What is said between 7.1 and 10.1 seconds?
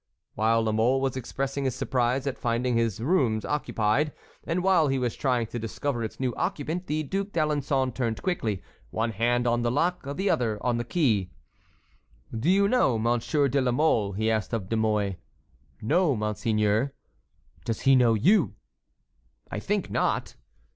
d'Alençon turned quickly, one hand on the lock,